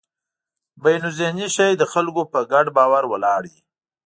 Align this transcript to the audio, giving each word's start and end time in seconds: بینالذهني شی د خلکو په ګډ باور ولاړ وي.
بینالذهني 0.83 1.47
شی 1.55 1.71
د 1.75 1.83
خلکو 1.93 2.21
په 2.31 2.39
ګډ 2.51 2.65
باور 2.77 3.03
ولاړ 3.07 3.41
وي. 3.51 3.61